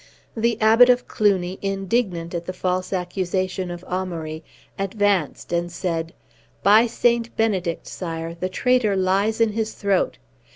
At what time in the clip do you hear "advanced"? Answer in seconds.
4.79-5.53